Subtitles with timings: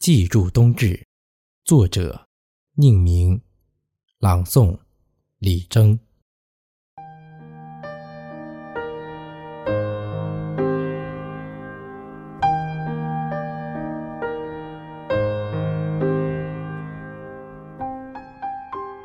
[0.00, 0.98] 记住冬至，
[1.62, 2.26] 作者
[2.72, 3.38] 宁明，
[4.18, 4.74] 朗诵
[5.36, 5.98] 李征。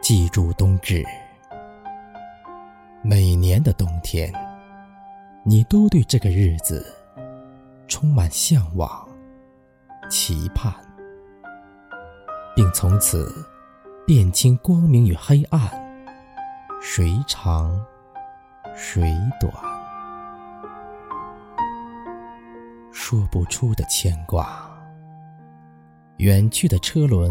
[0.01, 1.03] 记住冬至，
[3.03, 4.31] 每年的冬天，
[5.43, 6.85] 你都对这个日子
[7.85, 9.05] 充满向往、
[10.09, 10.73] 期盼。
[12.55, 13.45] 并从此
[14.07, 15.59] 辨清光明与黑暗，
[16.81, 17.77] 谁长
[18.73, 19.01] 谁
[19.41, 19.51] 短，
[22.93, 24.71] 说不出的牵挂。
[26.17, 27.29] 远去的车轮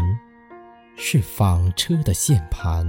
[0.95, 2.87] 是纺车的线盘，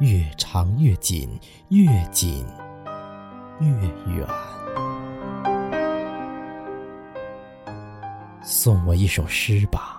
[0.00, 2.46] 越长越紧，越紧
[3.60, 3.68] 越
[4.14, 4.26] 远。
[8.42, 9.95] 送我一首诗吧。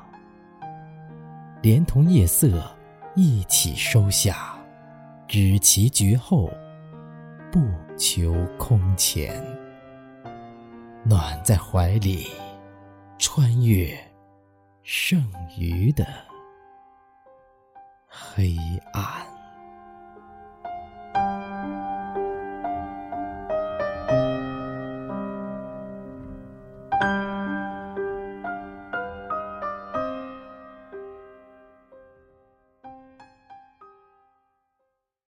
[1.61, 2.61] 连同夜色
[3.15, 4.57] 一起收下，
[5.27, 6.49] 只其绝后，
[7.51, 7.59] 不
[7.97, 9.43] 求空前。
[11.03, 12.27] 暖在怀里，
[13.17, 13.97] 穿越
[14.83, 15.23] 剩
[15.57, 16.05] 余的
[18.07, 18.55] 黑
[18.93, 19.16] 暗。